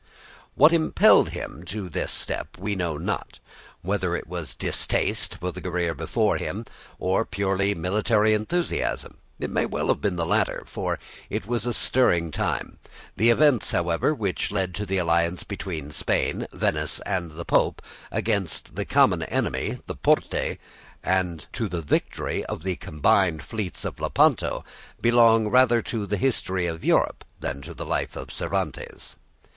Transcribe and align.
What 0.55 0.73
impelled 0.73 1.29
him 1.29 1.63
to 1.65 1.87
this 1.87 2.11
step 2.11 2.57
we 2.57 2.73
know 2.73 2.97
not, 2.97 3.37
whether 3.83 4.15
it 4.15 4.25
was 4.25 4.55
distaste 4.55 5.37
for 5.39 5.51
the 5.51 5.61
career 5.61 5.93
before 5.93 6.37
him, 6.37 6.65
or 6.97 7.23
purely 7.23 7.75
military 7.75 8.33
enthusiasm. 8.33 9.17
It 9.39 9.51
may 9.51 9.67
well 9.67 9.89
have 9.89 10.01
been 10.01 10.15
the 10.15 10.25
latter, 10.25 10.63
for 10.65 10.97
it 11.29 11.45
was 11.45 11.67
a 11.67 11.73
stirring 11.75 12.31
time; 12.31 12.79
the 13.15 13.29
events, 13.29 13.73
however, 13.73 14.11
which 14.11 14.51
led 14.51 14.73
to 14.73 14.87
the 14.87 14.97
alliance 14.97 15.43
between 15.43 15.91
Spain, 15.91 16.47
Venice, 16.51 16.99
and 17.01 17.33
the 17.33 17.45
Pope, 17.45 17.79
against 18.11 18.73
the 18.75 18.85
common 18.85 19.21
enemy, 19.21 19.81
the 19.85 19.93
Porte, 19.95 20.57
and 21.03 21.45
to 21.53 21.69
the 21.69 21.83
victory 21.83 22.43
of 22.45 22.63
the 22.63 22.75
combined 22.77 23.43
fleets 23.43 23.85
at 23.85 23.99
Lepanto, 23.99 24.65
belong 24.99 25.47
rather 25.49 25.83
to 25.83 26.07
the 26.07 26.17
history 26.17 26.65
of 26.65 26.83
Europe 26.83 27.23
than 27.39 27.61
to 27.61 27.75
the 27.75 27.85
life 27.85 28.15
of 28.15 28.33
Cervantes. 28.33 29.15